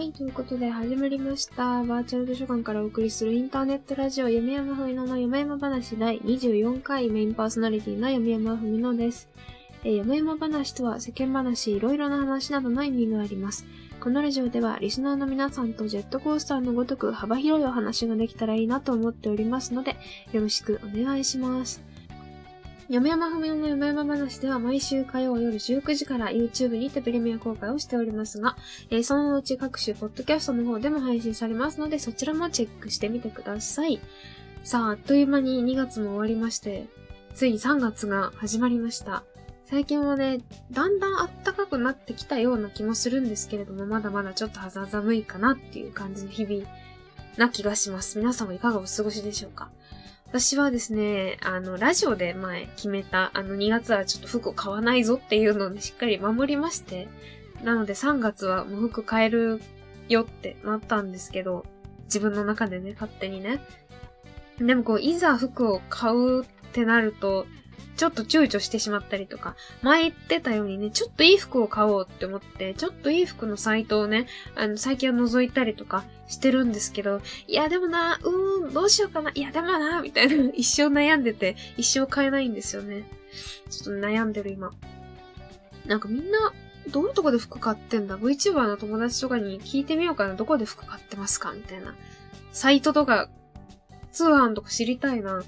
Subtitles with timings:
[0.00, 1.84] はい、ということで始まりました。
[1.84, 9.28] バーチャル図書館からお送りするインターネットラジオ、読山ふみのの読山話第24回メインパーソナリティの読山ふみのです。
[9.84, 13.66] えー、読山話とは世間話、いろいろな話などの意味があります。
[14.00, 19.96] このラジオではリスナーの皆さんとジェットコースターのごとく幅広いお話ができたらいいなと思っておりますので、
[20.32, 21.89] よろしくお願いします。
[22.90, 28.56] 読山ふみのの読山話では毎週火曜夜19時から YouTube にてプレミア公開をしておりますが、
[28.90, 34.00] えーそのうち各種ポッドキャストの方でも配信されますので、そちらもチェックしてみてください。
[34.64, 36.88] さあ、あっという間に2月も終わりまして、
[37.32, 39.22] ついに3月が始まりました。
[39.66, 40.40] 最近はね、
[40.72, 46.66] だんだん暖かくなってきたような気もするんですけれども、まだまだちょっと肌寒いかなっていう感じの日々
[47.36, 48.18] な気がします。
[48.18, 49.70] 皆さんはいかがお過ごしでしょうか？
[50.30, 57.08] 私はですね、あの、ラジオで前決めた、あの、2月はちょっと服買わないぞっていうのでしっかり守りまして、
[57.64, 59.60] なので3月はもう服買える
[60.08, 61.66] よってなったんですけど、
[62.04, 63.60] 自分の中でね、勝手にね。
[64.58, 67.46] でもこう、いざ服を買うってなると、
[67.96, 83.04] ちょっと躊躇してしまったりとか、前言ってたようにね、ちょっといい服を買おうって思って、ちょっといい服のサイトをね、あの、最近は覗いたりとかしてるんですけど、いやでもな、うーん、どうしようかな、いやでもな、みたいな、一生悩んでて、一生買えないんですよね。
[83.68, 84.72] ちょっと悩んでる今。
[85.86, 86.52] なんかみんな、
[86.88, 90.34] どういうとこで服買ってんだ ?VTuber の友達とかに聞いてみようかな。
[90.34, 91.52] どこで服買ってますか？
[91.52, 91.94] みたいな。
[92.52, 93.28] サイトとか、
[94.12, 95.44] 通販とか知りたいな。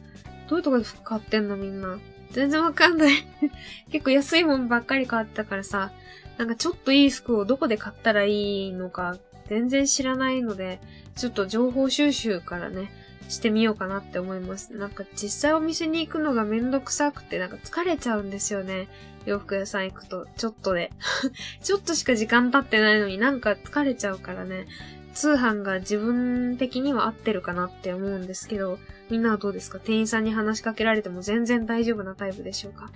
[0.49, 1.57] どういうとこで服買ってんの？
[1.57, 1.99] みんな。
[2.33, 3.13] 全然わかんない。
[3.91, 5.93] 結構安いもんばっかり買ったからさ、
[6.39, 10.81] なんかちょっといい服をどこで買ったらいいのか全然知らないので、
[11.15, 12.91] ちょっと情報収集からね、
[13.29, 14.73] してみようかなって思います。
[14.75, 18.89] なんか実際お店に行くのがめんどくさくて、なんか疲れちゃうんですよね。
[19.25, 20.91] 洋服屋さん行くと、ちょっとで。
[21.63, 24.67] ちょっとしか時間経ってないのになんか疲れちゃうからね。
[25.13, 28.79] 通販が自分的には合ってるかなって思うんですけど、
[29.11, 29.79] みんなはどうですか？
[29.79, 32.91] 店員さんに話しかけられても全然大丈夫なタイプでしょうか？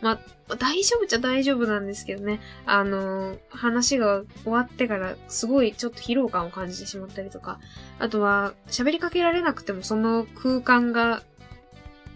[0.00, 0.18] ま
[0.48, 2.40] あ、大丈夫じゃ大丈夫なんですけどね。
[2.66, 7.60] あの話が終わってからすごいちょっと疲労感を感じてしまったりとか、
[8.00, 11.22] あとは喋りかけられなくてもその空間が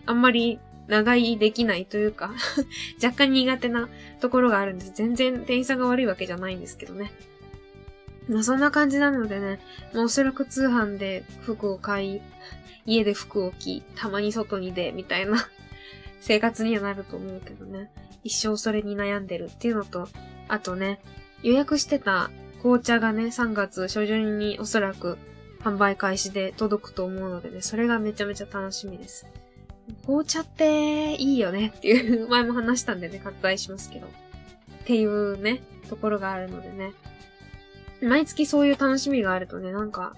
[0.05, 0.59] あんまり
[0.89, 2.33] 長居できないというか、
[3.03, 3.89] 若干苦手な
[4.21, 4.93] ところがあるんです。
[4.93, 7.13] 全然店員さんが悪いわけじゃないんですけどね。
[8.29, 9.61] まあそんな感じなのでね、
[9.93, 12.23] まあおそらく通販で服を買い、
[12.85, 15.49] 家で服を着、たまに外に出、みたいな
[16.21, 17.91] 生活にはなると思うけどね。
[18.25, 20.09] 一生それに悩んでるっていうのと、
[20.49, 21.01] あとね、
[21.43, 25.19] 予約してた紅茶がね、3月初旬におそらく
[25.63, 29.27] 販売開始で届くと思うのでね、それがめちゃめちゃ楽しみです。
[30.05, 34.07] 紅茶っていいよねっていう、前も話したんでね、割愛しますけど。
[34.07, 34.11] っ
[34.85, 36.93] ていうね、ところがあるのでね。
[38.07, 40.15] 毎月そういう楽しみがあるとね、なんか、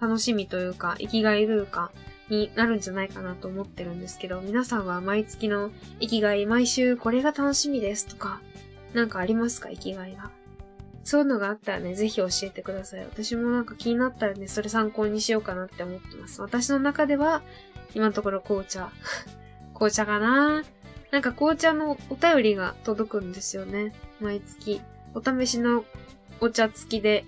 [0.00, 1.92] 楽しみというか、生きがいというか、
[2.28, 5.70] になるんじゃないかなと思ってるんですけど、皆さんは毎月の
[6.00, 8.40] 生きがい、毎週これが楽しみですとか、
[8.94, 10.30] なんかありますか生きがいが？
[11.04, 13.00] そういうのがあったらね、ぜひ教えてください。
[13.04, 16.40] 私もなんか気になったらね、それ参考にしようかなって思ってます。
[16.40, 17.42] 私の中では、
[17.94, 18.90] 今のところ紅茶。
[19.74, 20.64] 紅茶かな？
[21.10, 23.92] なんか紅茶のお便りが届くんですよね。
[24.20, 24.80] 毎月。
[25.14, 25.84] お試しの
[26.44, 27.24] お茶付きで、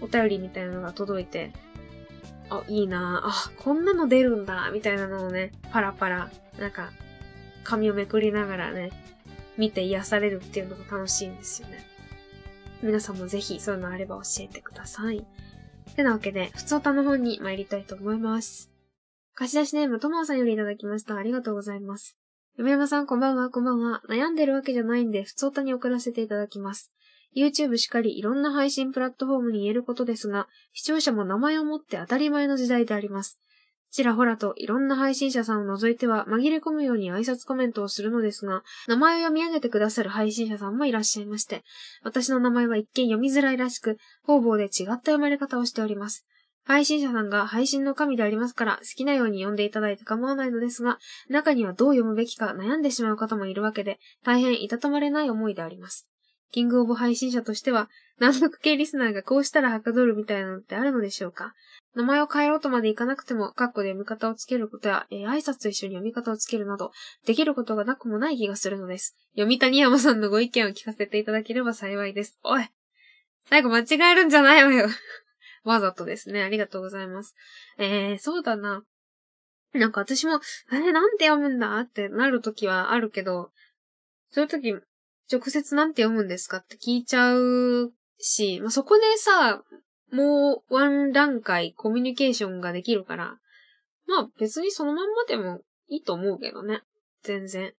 [0.00, 1.52] お便りみたいなのが届いて、
[2.48, 6.90] あ、いいなあ、こんなの出るんだ、みたいなのをね、パラパラ、なんか、
[7.62, 8.90] 紙をめくりながらね、
[9.56, 11.86] 見て癒されるっていうのが楽しいんですよね。
[12.82, 15.24] 皆さんもぜひそういうのあれば教えてください。
[15.94, 18.70] てなわけで、ふつおたの方に参りたいと思います。
[19.34, 21.14] 貸し出しネームともさんよりいただきました。
[21.14, 22.16] ありがとうございます。
[22.56, 24.02] 嫁山さんこんばんは、こんばんは。
[24.08, 26.90] 悩んでるわけじゃないんで、ふつおたに送らせていただきます。
[27.36, 33.40] YouTube しかりいろんな配信プラットフォームに言えることですが、視聴者も名前を持って当たり前の時代であります。
[33.90, 41.64] ちらほらといろんな配信者さんを除いては紛れ込むように挨拶コメントをするのですが、名前を読み上げてくださる配信者さんもいらっしゃいまして、
[42.04, 46.24] 私の名前は一見読みづらいらしく、方々で違った読まれ方をしております。
[46.64, 50.98] 配信者さんが配信の神でありますから、好きなように読んでいただいて構わないのですが、
[51.28, 56.06] 中にはどう読むべきか悩んでしまう方もいるわけで、大変いたたまれない思いであります。
[56.50, 57.88] キングオブ配信者としては、
[58.18, 61.54] 難読系リスナーがこうしたらはかどるみたいなのってあるのでしょうか？
[61.94, 66.92] 名前を変えろとまでいかなくても、カッコで読み方をつけることや、えー挨拶と一緒に読み方をつけるなど、
[67.26, 69.16] できることがなくもない気がするのです。
[69.36, 72.38] 読谷山さんのご意見を聞かせていただければ幸いです。
[72.42, 72.68] おい
[73.48, 74.88] 最後間違えるんじゃないわよ。
[75.64, 76.42] わざとですね。
[76.42, 77.34] ありがとうございます。
[77.78, 78.84] えー、そうだな。
[79.72, 80.40] なんか私も、
[80.72, 83.50] えー、なんて読むんだってなるときはあるけど、
[84.30, 84.72] そういうとき、
[85.30, 89.62] 直接なんて読むんですかって聞いちゃうし、まあ、そこでさ、
[90.12, 93.38] もうワン段階コミュニケーションができるから、
[94.08, 96.82] まあ別にそのまんまでもいいと思うけどね。
[97.22, 97.72] 全然。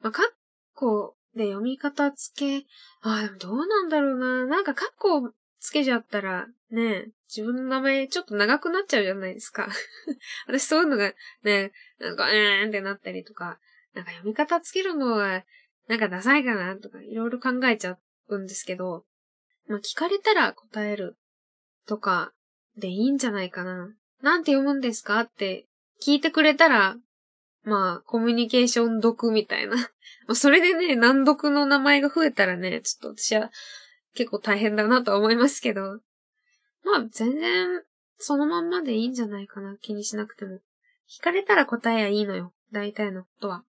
[0.00, 0.26] まあ、カッ
[0.74, 2.64] コで読み方つけ、
[3.00, 4.46] ああ、でもどうなんだろうな。
[4.46, 9.68] なんかカッコつけちゃったら、ね、自分の名前ちょっと長くなっちゃうじゃないですか。
[10.46, 13.58] 私そういうのがね、なんか、えーんってなったりとか、
[13.94, 15.44] なんか読み方つけるのは、
[15.88, 17.98] なんかダサいかなとか、いろいろ考えちゃ
[18.28, 19.04] うんですけど、
[19.66, 21.16] まあ、聞かれたら答える
[21.86, 22.32] とか
[22.76, 23.90] でいいんじゃないかな。
[24.22, 25.66] なんて読むんですかって
[26.04, 26.96] 聞いてくれたら、
[27.64, 29.76] まあ、コミュニケーション読みたいな。
[30.26, 33.50] まあそれでね、難読の名前が増えたらね、ちょっと私は
[34.14, 36.00] 結構大変だなとは思いますけど。
[36.84, 37.82] まあ、全然、
[38.16, 39.76] そのまんまでいいんじゃないかな。
[39.80, 40.60] 気にしなくても。
[41.08, 42.52] 聞かれたら答えはいいのよ。
[42.72, 43.64] 大体のことは。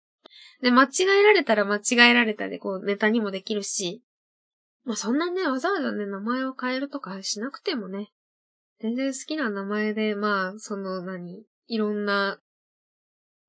[0.63, 4.03] で、間違えられたら間違えられたで、こう、ネタにもできるし。
[4.85, 8.13] まあ、そんなね、わざわざね、名前を変えるとかしなくてもね。
[8.81, 12.39] 全然好きな名前で、まあ、その何、いろんな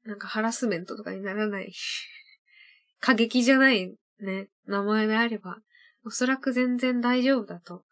[0.05, 1.73] なんかハラスメントとかにならない
[3.01, 5.57] 過激じゃないね、名前であれば、
[6.05, 7.83] おそらく全然大丈夫だと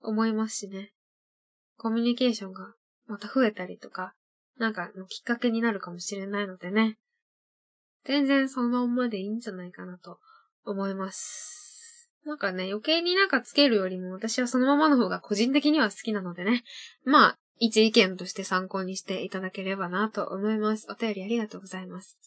[0.00, 0.92] 思いますしね。
[1.76, 2.74] コミュニケーションが
[3.06, 4.14] また増えたりとか、
[4.58, 6.98] なんかのきっかけになるかもしれないのでね。
[8.04, 10.18] 全然そのままでいいんじゃないかなと
[10.64, 12.10] 思います。
[12.24, 16.64] なんかね、余計になんかつけるよりも私はそのままの方が個人的には好きなのでね。
[17.04, 20.86] まあ、一意見として参考にしていただければなと思います。
[20.90, 22.18] お便りありがとうございます。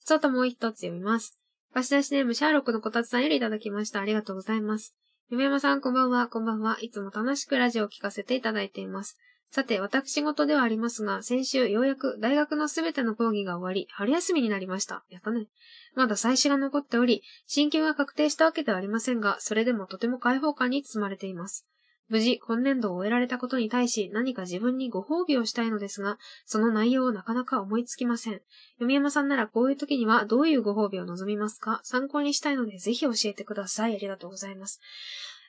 [0.00, 1.38] そうともう一つ読みます。
[1.72, 4.00] 貸し出しネームシャーロックのこたつさんよりいただきました。
[4.00, 4.94] ありがとうございます。
[5.30, 6.76] 夢山さんこんばんは、こんばんは。
[6.80, 9.16] いつも楽しくラジオを聞かせていただいています。
[9.54, 15.04] さて、私事ではありますが、先週ようやく大学のすべての講義が終わり、春休みになりました。
[15.10, 15.48] やったね。
[15.94, 21.66] まだ最初が残っており、進級が確定したわけではありませんが、それでもとても開放感に包まれています。
[22.08, 26.16] 無事、今年度を終えられたことに対し、何か自分にご褒美をしたいのですが、
[26.46, 28.40] その内容をなかなか思いつきません。
[28.78, 31.82] 読山さんならこういう時にはどういうご褒美を望みますか？
[31.84, 33.96] 参考にしたいので、ぜひ教えてください。
[33.96, 34.80] ありがとうございます。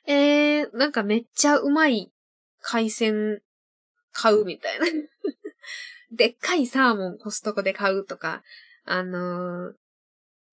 [0.06, 2.12] えー、なんかめっちゃうまい
[2.60, 3.40] 海鮮
[4.14, 4.86] 買うみたいな。
[6.12, 8.42] でっかいサーモンコストコで買うとか、
[8.84, 9.74] あのー、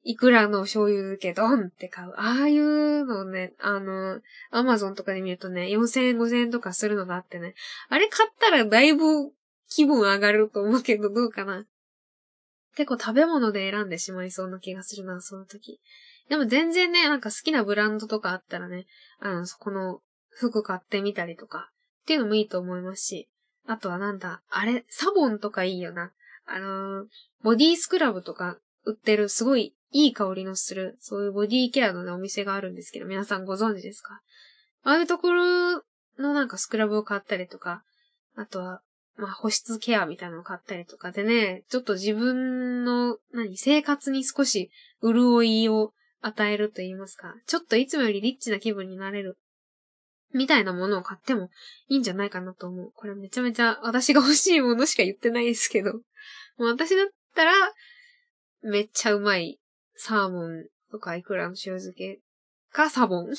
[0.03, 2.13] いくらの醤油漬けドンって買う。
[2.17, 4.19] ああいうのね、あの、
[4.49, 7.53] アマゾンとかで見るとね、4000円、5000円とかするのがあってね。
[7.89, 9.31] あれ買ったらだいぶ
[9.69, 11.67] 気分上がると思うけど、どうかな。
[12.75, 15.79] 結構食べ物で選んでしまいそうな気がするな、その時。
[16.29, 18.87] でも全然ね、なんか好きなブランドとかあったらね、
[19.19, 21.69] あの、そこの服買ってみたりとか、
[22.03, 23.27] っていうのもいいと思いますし。
[23.67, 26.11] あとはなんだ、あれ、サボンとかいいよな。
[26.45, 27.05] あのー、
[27.43, 34.21] ボディースクラブとか売ってるすごいいい香りのする、そういうボディケアのね、お店があるんですけど、皆さんご存知ですか？
[34.83, 35.83] ああいうところ
[36.17, 37.83] のなんかスクラブを買ったりとか、
[38.35, 38.81] あとは、
[39.17, 44.71] まあ保湿ケアみたいなのを買ったりとかでね、ちょっと自分の、何、生活に少し
[45.03, 49.37] 潤いを与えると言いますか、ちょっといつもよりリッチな気分になれる。
[50.33, 51.49] みたいなものを買っても
[51.87, 52.91] いいんじゃないかなと思う。
[52.95, 55.93] これめちゃめちゃ私が欲しいものしか言ってないですけど。
[56.57, 57.53] もう私だったら、
[58.61, 59.59] めっちゃうまい
[59.95, 62.19] サーモンとかイクラの塩漬け
[62.71, 63.33] かサボン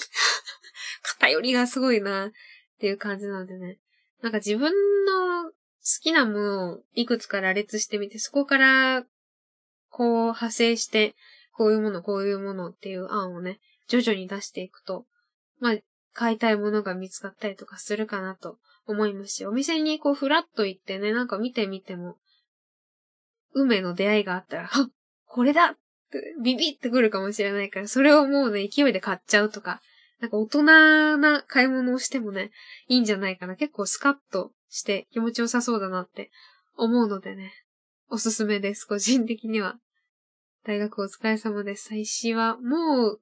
[1.02, 2.32] 偏りがすごいなっ
[2.78, 3.78] ていう感じなのでね。
[4.20, 4.72] なんか自分
[5.04, 5.52] の好
[6.00, 9.04] きなものをいくつか羅列してみて、そこから
[9.88, 11.14] こう派生して、
[11.52, 15.06] こういうもの、こういうものっていう案をね、徐々に出していくと、
[15.60, 15.76] まあ、
[16.12, 22.16] 買いたいものが見つかったりとかするかなと思いますし、お店にこうフラッと行ってね、なんか見てみても、
[23.54, 24.90] 運命の出会いがあったら、はっ
[25.34, 25.74] これだっ
[26.10, 29.80] てビビってくるかもしれないから、それをもうね、勢いで買っちゃうとか、
[30.20, 30.62] なんか大人
[31.16, 32.50] な買い物をしてもね、
[32.86, 33.56] いいんじゃないかな。
[33.56, 36.30] 結構スカッとして気持ちよさそうだなって
[36.76, 37.52] 思うのでね、
[38.10, 39.78] おすすめです、個人的には。
[40.64, 41.88] 大学お疲れ様です。
[41.88, 43.20] 最新は、もう、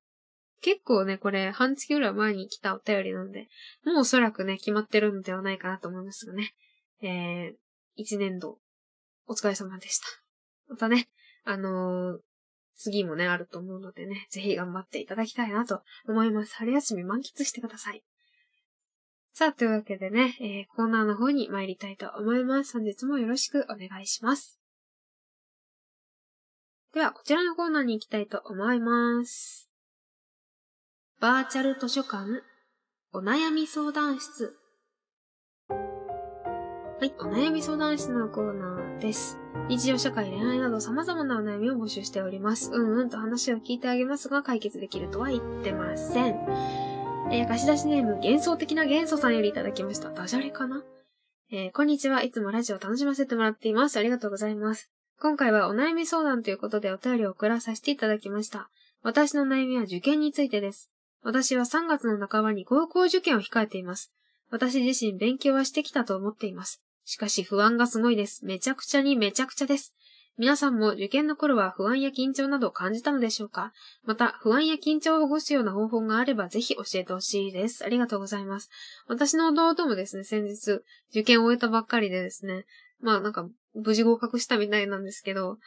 [0.62, 3.48] 結構ね、これ、半月ぐらい前に来たお便りなんで、
[3.84, 6.54] もうおそらくね、決まってるのではないかなと思いますがね。
[7.02, 7.54] えー、
[7.96, 8.58] 一年度、
[9.26, 10.06] お疲れ様でした。
[10.68, 11.08] またね、
[11.44, 12.18] あのー、
[12.74, 16.56] 次もね、あると思うのでね、ぜひ頑張っていただきたいなと思います。
[16.56, 18.02] 春休み満喫してください。
[19.32, 22.74] さあ、というわけでね、えー、コーナーの方に参りたいと思います。
[22.74, 24.58] 本日もよろしくお願いします。
[26.92, 29.69] では、こちらのコーナーに行きたいと思います。
[31.20, 32.42] バーチャル図書館、
[33.12, 34.56] お悩み相談室。
[35.68, 35.76] は
[37.02, 39.36] い、お悩み相談室のコーナーです。
[39.68, 42.70] 日常社会、恋愛など様々なお悩みを募集しております。
[42.72, 46.36] うんうんと話を聞いてあげますが、解決できるとは言ってません。
[47.30, 50.08] えー、貸し出しネーム、幻想的な元素さんよりいただきました。
[50.08, 50.82] ダジャレかな？
[51.52, 52.22] えー、こんにちは。
[52.22, 53.98] いつもラジオ楽しませてもらっています。
[53.98, 54.88] ありがとうございます。
[55.20, 58.70] 今回はお悩み相談ということでお便りを送らさせていただきました。
[59.02, 60.88] 私の悩みは受験についてです。
[61.22, 64.12] 私は3月の半ばに高校受験を控えています。
[64.50, 66.82] 私自身勉強はしてきたと思っています。
[67.04, 68.44] しかし不安がすごいです。
[68.44, 69.94] めちゃくちゃにめちゃくちゃです。
[70.38, 73.72] 皆さんも受験の頃は不安や緊張などを感じたのでしょうか？
[74.04, 77.84] また、不安や緊張をほぐすような方法があればぜひ教えてほしいです。
[77.84, 78.70] ありがとうございます。
[79.06, 82.64] 私の弟もですね、先日、受験を終えたばっかりでですね、
[83.02, 85.58] まあなんか、無事合格したみたいなんですけど、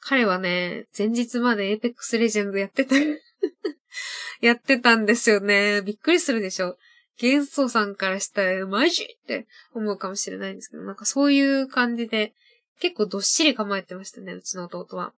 [0.00, 2.96] 彼はね、前日まで Apex Legends やってた
[4.40, 5.82] やってたんですよね。
[5.82, 6.78] びっくりするでしょ。
[7.22, 12.32] 幻想さんからしたら、マジって思うかもしれないんですけど、なんかそういう感じで、
[12.80, 15.12] 結構どっしり構えてましたね、うちの弟は。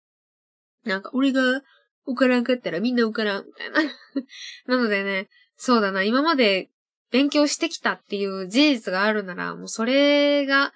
[0.84, 1.62] なんか、俺が
[2.06, 3.82] 受からんかったらみんな受からん、みたいな。
[4.66, 6.70] なのでね、そうだな、今まで
[7.12, 10.74] 勉強してきたっていう事実があるなら、もうそれが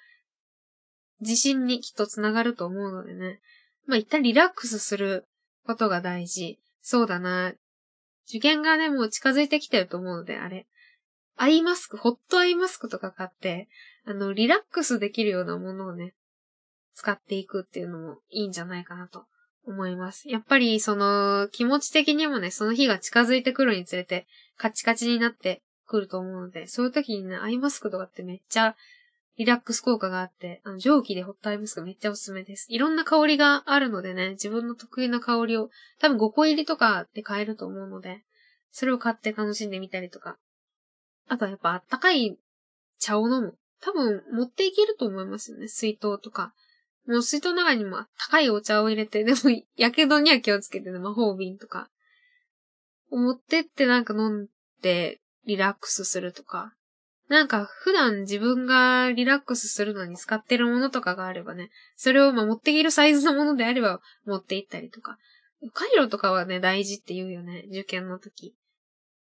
[1.19, 3.41] 自信にきっとつながると思うのでね。
[3.87, 5.25] まあ、一旦リラックスする
[5.65, 6.59] ことが大事。
[6.81, 7.53] そうだな。
[8.27, 10.67] 受験がね、もう近づいてきてると思うので、あれ。
[11.37, 13.69] アイマスク、ホットアイマスクとか買って、
[14.05, 16.13] あの、リラックスできるようなものをね、
[16.93, 19.25] 使っていくっていうのもいいんじゃないかなと
[19.67, 20.27] 思います。
[20.29, 24.25] やっぱりその気持ち的にもね、その日が近づいてくるにつれて
[24.57, 28.75] カチカチになってくると思うので、そういう時にね、アイマスクとかってめっちゃ
[29.37, 32.65] リラックス効果があって、あの蒸気でホットアイマスクめっちゃおすすめです。
[32.69, 38.23] いろんな香りがあるのでね、自分の得意な香りを多分5個入りとかで買えると思うので、
[38.71, 40.37] それを買って楽しんでみたりとか。
[41.29, 42.37] あとはやっぱあったかい
[42.99, 43.55] 茶を飲む。
[43.79, 45.67] 多分持っていけると思いますよね。
[45.67, 46.53] 水筒とか。
[47.05, 49.37] もう水筒の中にも高いお茶を入れて、でも、
[49.75, 51.89] やけどには気をつけてね、魔法瓶とか。
[53.11, 54.47] 持ってってなんか飲ん
[54.81, 56.73] でリラックスするとか。
[57.29, 65.17] なんか普段自分がリラックスするのに使ってるものとかがあればね、それをま持っているサイズのものであれば持って行ったりとか。
[65.73, 68.53] カイロとかはね、大事って言うよね、受験の時。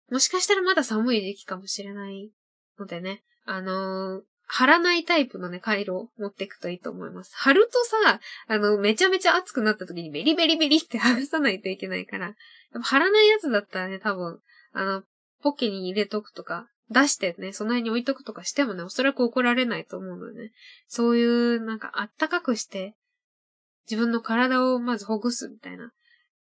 [0.09, 2.31] もしかしたらまだ寒い時期かもしれない
[2.79, 7.33] のでね、あのー、貼らないタイプのね、回路を持っていくといいと思います。
[7.35, 12.35] 貼るとさ、あの、めちゃめちゃ熱くなった時にベリベリベリって剥がさないといけないから、
[12.81, 14.39] 貼らないやつだったらね、多分、
[14.73, 15.03] あの、
[15.41, 20.51] ポッケに入れとくとか、出してね、その辺に置いとくとかしてもね、おそらく怒られないと思うのでね、
[20.87, 22.95] そういう、なんか、あったかくして、
[23.89, 25.91] 自分の体をまずほぐすみたいな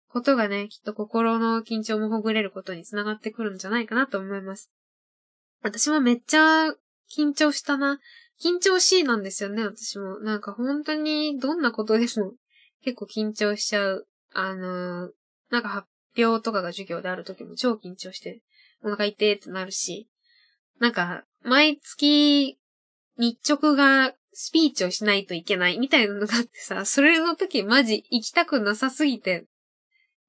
[0.09, 4.71] ことがね、きっと心の緊張もほぐれることにつながってくるんじゃないかなと思います。
[5.63, 6.69] 私もめっちゃ
[7.17, 7.99] 緊張したな。
[8.43, 10.19] 緊張しいなんですよね、私も。
[10.21, 12.35] なんか本当にどんなことでも
[12.85, 14.07] 結構緊張しちゃう。
[14.35, 15.11] あのー、
[15.51, 18.43] なんか発表とかが授業である時も超緊張して、
[18.83, 20.09] お腹痛いってなるし、
[20.83, 22.59] なんか、毎月
[23.17, 29.47] 日直がスピーチをしないといけないみたいなのがあってさ、それの時マジ行きたくなさすぎて、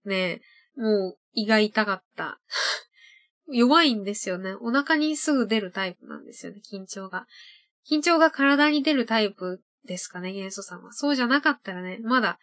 [0.05, 0.41] ねえ
[0.79, 2.39] もう胃が痛かった。
[3.51, 4.53] 弱いんですよね。
[4.61, 7.25] お腹にすぐ出るタイプなんですよね、緊張が。
[7.89, 10.93] 緊張が体に出るタイプですかね、元素さんは。
[10.93, 12.37] そうじゃなかったらね、まだ、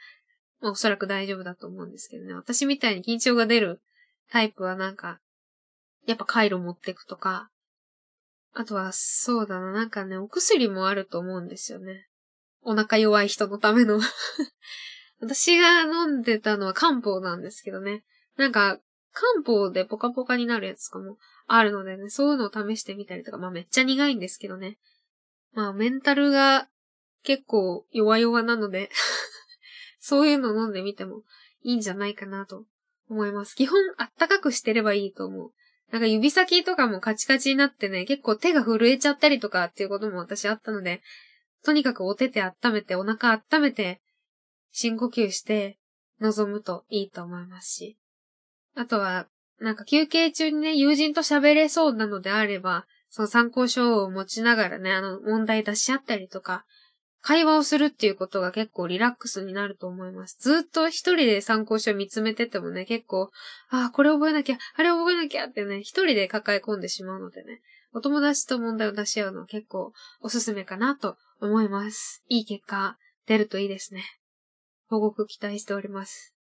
[0.58, 2.34] まあ、おそらく大丈夫だと思うんですけどね。
[2.34, 3.80] 私みたいに緊張が出る
[4.30, 5.20] タイプはなんか、
[6.06, 7.50] やっぱ回路持ってくとか、
[8.52, 12.08] あとは、そうだな、なんかね、お薬もあると思うんですよね。
[12.62, 14.00] お腹弱い人のための
[15.20, 18.04] 私が飲んでたのは漢方なんですけどね。
[18.36, 18.80] なんか、
[19.12, 24.78] 漢方でポカポカになるやつとかもあるのでね、そういうのを試してみたりとか、まあめっちゃ苦いんですけどね。
[25.52, 26.68] まあメンタルが
[27.22, 28.90] 結構弱々なので
[29.98, 31.22] そういうのを飲んでみても
[31.62, 32.66] いいんじゃないかなと
[33.08, 33.54] 思います。
[33.54, 35.52] 基本あったかくしてればいいと思う。
[35.90, 41.02] なんか指先とかもカチカチになってね、結構手が震えちゃったりとかっていうことも私あったので、
[41.64, 44.00] とにかくお手手温めて、お腹温めて、
[44.72, 45.78] 深呼吸して
[46.20, 47.98] 臨むといいと思いますし。
[48.76, 49.26] あとは、
[49.58, 56.64] なんか休憩中にね、友人と喋れそうなのであれば、その参考書を持ちながらね、あの、問題出し合ったりとか、
[57.22, 60.36] 会話をするっていうことが結構リラックスになると思います。
[60.40, 63.30] ずっと一人で参考書見つめててもね、結構、
[63.68, 67.60] ああ、これ覚えなきゃ、あれ覚えなきゃってね、一人で抱え込んでしまうのでね、
[67.92, 72.22] お友達と問題を出し合うのは結構おすすめかなと思います。
[72.28, 72.96] いい結果
[73.26, 74.04] 出るといいですね。
[74.88, 76.34] 報告期待しております。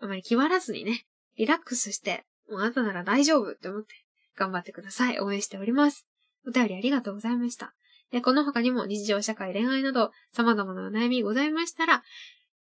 [0.00, 1.06] あまり気張らずにね、
[1.36, 3.94] リラックスして、もうあなたなら大丈夫って思って
[4.36, 5.20] 頑張ってください。
[5.20, 6.06] 応援しております。
[6.46, 7.74] お便りありがとうございました。
[8.12, 12.02] えこの他にも日常、社会、恋愛など様々なお悩みございましたら、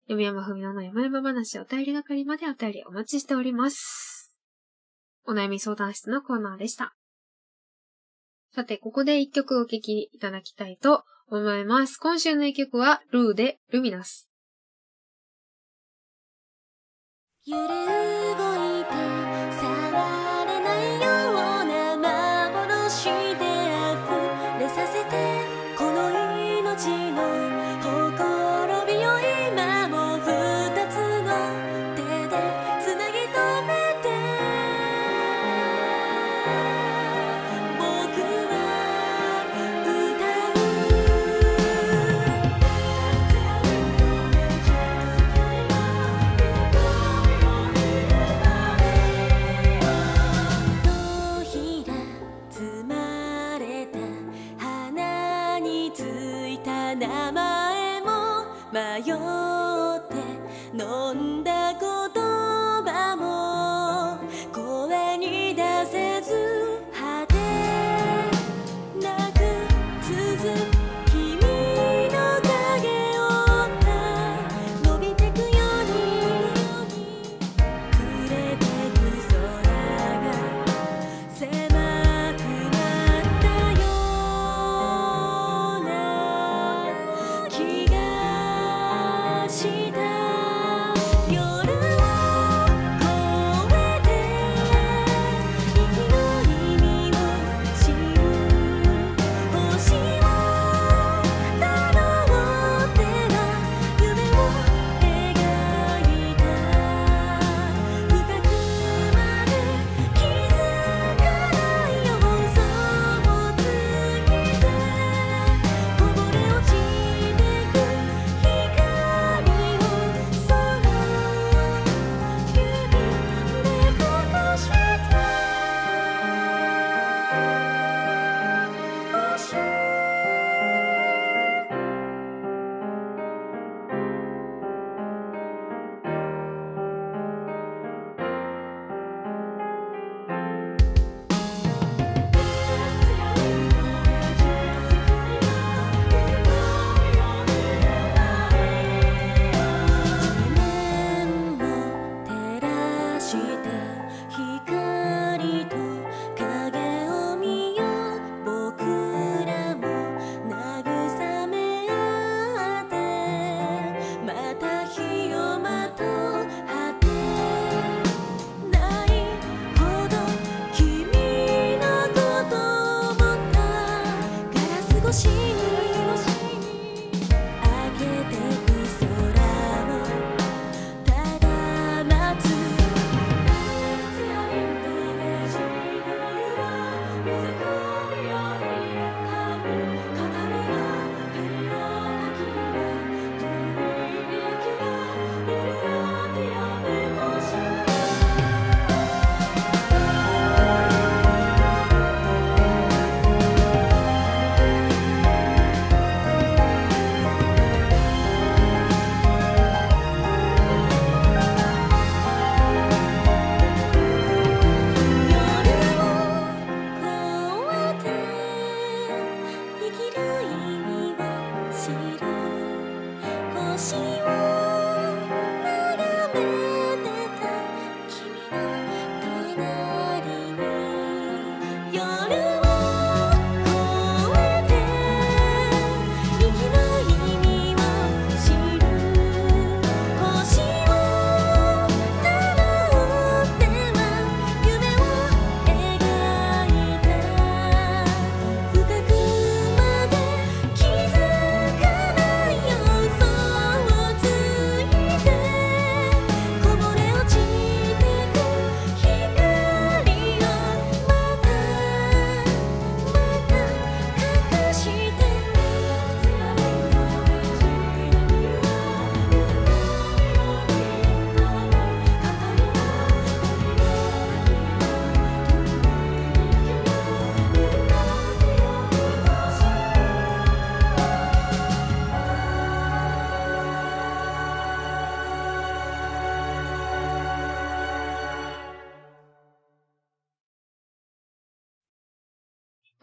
[0.08, 4.38] 読山文乃の山々話お便り係までお便りお待ちしております。
[5.26, 6.94] お悩み相談室のコーナーでした。
[8.54, 11.96] さて、ここで一曲お聴きいただきたいと思います。
[11.96, 14.28] 今週の一曲は、ルーでルミナス。
[17.44, 18.31] ゆる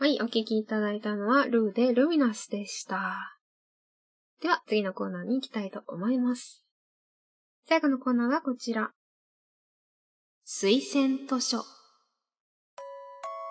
[0.01, 3.37] はい、お聴きいただいたのは、ルーでルミナスでした。
[4.41, 6.63] では、次のコーナーに行きたいと思います。
[7.67, 8.91] 最後のコーナーはこちら。
[10.47, 11.57] 推薦図書。
[11.57, 11.63] は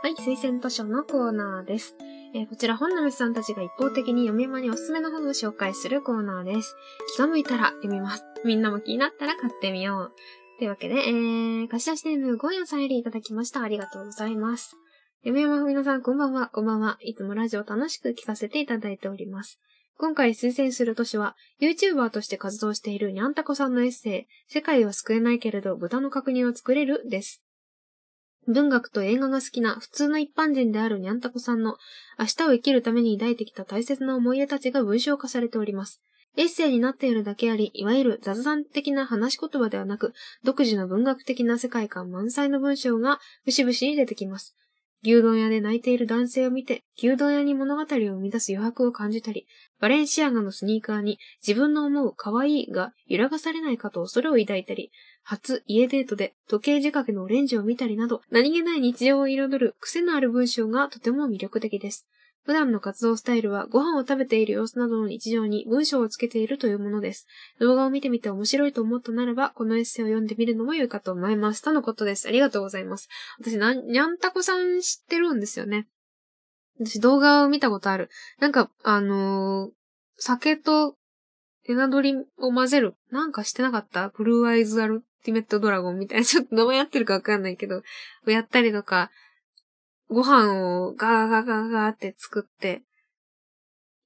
[0.04, 1.94] い、推薦図書のコーナーです。
[2.34, 6.74] えー、こちら本のさんたちが一方的に読み間におすすめの本を紹介するコーナーです。
[7.14, 8.24] 気が向いたら読みます。
[8.46, 10.12] みんなも気になったら買ってみよう。
[10.56, 13.60] というわけで、えー、貸し出しネームゴーヤンさんよりいただきました。
[13.62, 14.78] ありがとうございます。
[15.24, 16.96] 読山ふみのさん、こんばんは、こんばんは。
[17.00, 19.58] いつもラジオ楽しく聞かせていただいております。
[19.96, 27.42] 今回推薦する都市は、YouTuber として活動しているにゃんたこさんのエッセイ、世界は救えないけれど豚の角煮を作れるです。
[28.46, 31.78] 文学と映画が好きな普通の一般人であるにゃんたこさんの
[32.16, 36.00] 明日を生きるために抱いてきた大切な思い出たちが文章化されております。
[36.36, 40.12] エッセイになっているだけあり、いわゆる雑談的な話し言葉ではなく、
[40.44, 44.54] 独自の文学的な世界観満載の文章が節々に出てきます。
[45.04, 49.46] 牛丼屋で泣いている男性を見て、牛丼屋に物語を生み出す余白を感じたり、
[49.80, 54.90] バレンシアガのスニーカーに自分の思う可愛いが揺らがされないかと恐れを抱いたり、
[55.22, 62.08] 初家デートで時計仕掛けのオレンジを見たりなど、何気ない日常を彩る癖のある文章がとても魅力的です。
[62.48, 67.26] 普段の活動スタイルはご飯を食べている様子などの日常に文章をつけているというものです。
[67.60, 71.60] 動画を見てみて面白いと思ったならば、このエッセイを読んでみるのも良いかと思います。
[71.60, 72.26] とのことです。
[72.26, 73.10] ありがとうございます。
[73.38, 75.88] 私、なん、にゃんたこさん知ってるんですよね。
[76.80, 78.08] 私動画を見たことある。
[78.40, 79.70] なんか、あのー
[80.16, 80.96] 酒と
[81.68, 82.94] エナドリを混ぜる。
[83.10, 84.08] なんかしてなかった？
[84.08, 87.82] ブルーアイズアルティメットドラゴンみたいな、ちょっと名前合ってるかわかんないけど、
[88.26, 89.10] やったりとか、
[90.10, 92.82] ご飯をガーガーガーガーって作って、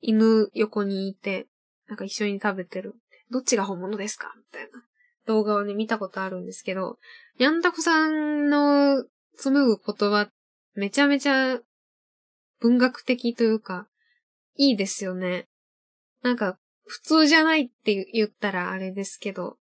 [0.00, 1.46] 犬横にいて、
[1.86, 2.94] なんか一緒に食べてる。
[3.30, 4.82] どっちが本物ですかみたいな
[5.26, 6.98] 動画をね、見たことあるんですけど、
[7.38, 9.04] にゃんたこさんの
[9.36, 10.28] 紡ぐ言葉、
[10.74, 11.60] めちゃめちゃ
[12.60, 13.86] 文学的というか、
[14.56, 15.46] いいですよね。
[16.22, 19.56] なんか、普通じゃないって言ったらあれですけど、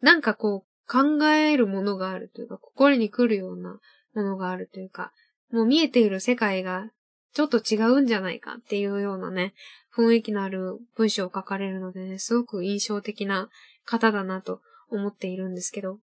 [0.00, 3.78] なんかこう、考えるものがあるというか、心に来るような
[4.14, 5.12] ものがあるというか、
[5.52, 6.90] もう見えている世界が
[7.32, 9.54] ちょっと違うんじゃないかっていうようなね、
[9.94, 13.48] 雰囲気のある文章を書かれるのでね、すごく印象的な
[13.84, 14.60] 方だなと
[14.90, 15.98] 思っているんですけど、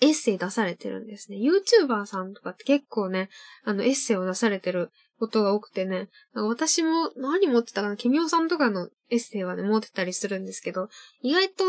[0.00, 1.38] エッセイ出されてるんですね。
[1.38, 3.28] YouTuber さんとかって結構ね、
[3.64, 10.88] あの、エッセイを出されてることが多くてね、私も何持ってたかな、ケミオさんとかのエッセイはね、持ってたりするんですけど、
[11.22, 11.64] 意外と、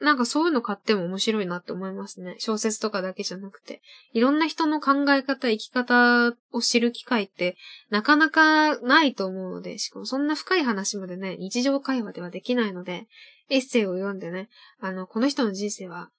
[0.00, 2.36] なんかそういうの買っても面白いなって思いますね。
[2.38, 3.82] 小説とかだけじゃなくて。
[4.12, 7.56] いろんな人の考え方、生き方を知る機会って
[7.90, 13.06] なかなかないと思うので、しかもそんな深い話までね、日常会話ではできないので、
[13.50, 14.48] エッセイを読んでね、
[14.80, 16.10] あの、この人の人生は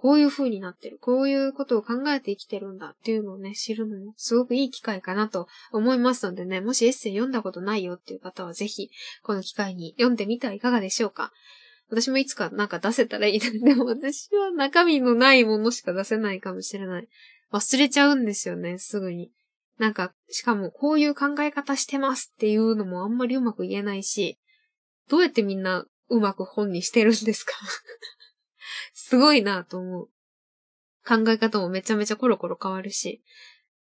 [0.00, 0.98] こういう風になってる。
[0.98, 8.90] こういうことを考えて生きてるんだっていうのをね、知るのもすごくいい機会かなと思いますのでね、もしエッセイ読んだことないよっていう方はぜひ、
[9.22, 11.32] この機会に読んでみてはいかがでしょうか。
[11.90, 13.50] 私もいつかなんか出せたらいいな。
[13.50, 17.08] でも私は中身のないものしか出せないかもしれない。
[17.52, 19.32] 忘れちゃうんですよね、すぐに。
[19.78, 24.38] なんか、しかもこういう考え方してますっていうのもあんまりうまく言えないし、
[25.08, 27.52] どうやってみんなうまく本にしてるんですか？
[28.94, 30.08] すごいなと思う。
[31.06, 33.22] 考え方もめちゃめちゃコロコロ変わるし、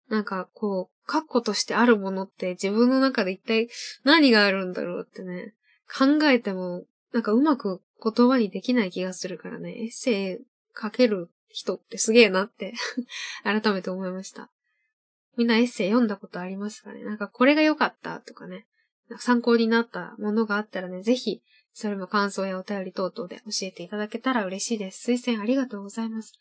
[0.09, 3.68] なんかこう、確固としてあるものって自分の中で一体
[4.05, 5.55] 何があるんだろうってね、
[5.92, 10.38] 考えても、なんかうまく言葉にできない気がするからね、エッセイ
[10.81, 12.75] 書ける人ってすげえなって
[13.44, 14.51] 改めて思いました。
[15.37, 17.05] みんなエッセイ読んだことありますかね？
[17.05, 18.66] なんかこれが良かったとかね、
[19.09, 21.42] か参考になったものがあったらね、ぜひ、
[21.75, 25.11] それも感想やお便り等々で教えていただけたら嬉しいです。
[25.11, 26.35] 推薦ありがとうございます。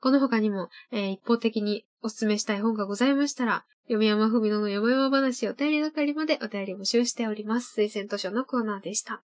[0.00, 7.80] この他にも、えー一方的にお勧めしたい本がございましたら、読山文乃のよもやま話お便り係までお便り募集しております。
[7.80, 9.22] 推薦図書のコーナーでした。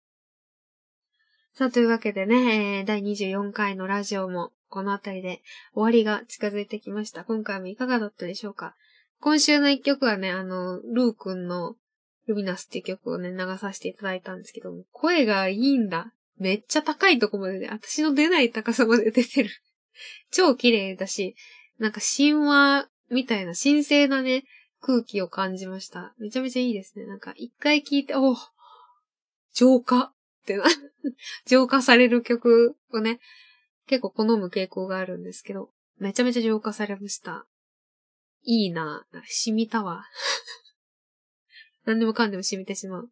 [1.57, 5.41] さあ、というわけでね、えー第24回のラジオもこの辺りで
[5.73, 7.23] 終わりが近づいてきました。
[7.23, 8.75] 今回もいかがだったでしょうか？
[9.19, 11.73] 今週の一曲はね、あの、ルー君の
[12.27, 16.13] ルミナスっていう曲をね、流させていただいたんですけども、声がいいんだ。
[16.37, 19.49] めっちゃ高いとこまでね、私の出ない高さまで出てる。
[20.31, 21.35] 超綺麗だし、
[21.79, 24.43] なんか神話みたいな神聖なね、
[24.79, 26.13] 空気を感じました。
[26.19, 27.07] めちゃめちゃいいですね。
[27.07, 28.35] なんか一回聴いて、お
[29.55, 30.13] 浄化
[30.47, 30.63] ってな、
[31.45, 33.19] 浄化される曲をね、
[33.85, 37.45] 結構好む傾向があるんですけど、めちゃめちゃ浄化されました。
[38.43, 40.05] いいな染みたわ。
[41.83, 43.11] 何でもかんでも染みてしまう。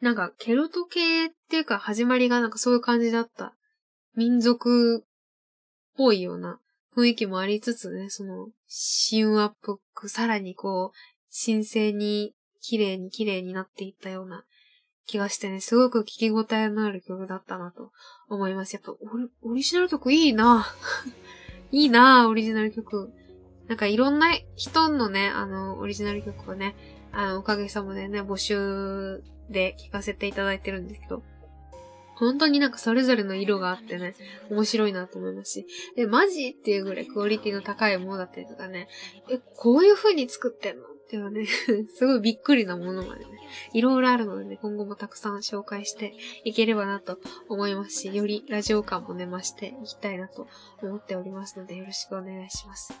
[0.00, 3.56] なんか、ケルト系っていうか始まりがなんかそういう感じだった。
[4.16, 5.04] 民族っ
[5.96, 6.60] ぽいような
[6.96, 8.48] 雰囲気もありつつね、その、
[9.10, 14.44] 神話っぽく、さらにこう、神聖に、綺麗に綺麗になっていったような
[15.08, 17.90] 気がしてね、すごく聞き応えのある曲だったなと
[18.28, 18.74] 思います。
[18.74, 18.92] やっぱ
[19.42, 20.66] オリ、ジナル曲いいな
[21.72, 23.10] いいなオリジナル曲。
[23.66, 26.76] なんかいろんな人のね、あの、オリジナル曲をね、
[27.10, 31.22] あの、おかげさまでね、募集で聴かせていただいてるんですけど、
[32.16, 34.14] 本当になんかそれぞれの色があってね、
[34.50, 35.66] 面白いなと思いますし、
[35.96, 38.88] え、マジっていうぐらいクオリティの高いものだったりとかね、
[39.30, 41.46] え、こういう風に作ってんのではね、
[41.88, 43.30] すごいびっくりなものまでね、
[43.72, 47.18] いろいろあるのでね、今後もたくさん紹介していければなと
[47.48, 50.46] 思いますし、よりラジオ感もね、増していきたいなと
[50.82, 52.92] 思っておりますので、よろしくお願いします。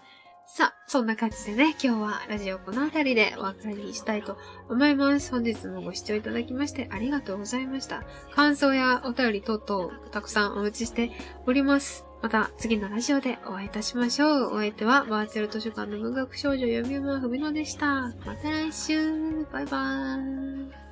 [0.50, 4.38] さあ、そんな感じでね、今日はラジオこの辺りでお別れにしたいと
[4.70, 5.30] 思います。
[5.30, 8.02] 本日もご視聴いただきましてありがとうございました。
[8.34, 11.12] 感想やお便り等々たくさんお待ちして
[11.46, 12.06] おります。
[12.22, 14.54] また次のラジオでお会いいたしましょう。
[14.54, 18.08] お相手はバーチャル図書館の文学少女読み馬ふみのでした。
[18.24, 20.87] また来週バイバーイ